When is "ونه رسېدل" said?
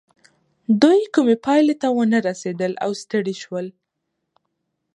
1.95-2.71